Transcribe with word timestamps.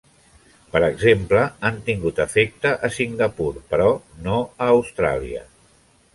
Per 0.75 0.79
exemple, 0.85 1.43
han 1.69 1.77
tingut 1.89 2.21
efecte 2.25 2.73
a 2.89 2.91
Singapur, 2.97 3.51
però 3.75 3.93
no 4.25 4.41
a 4.43 4.73
Austràlia. 4.79 5.47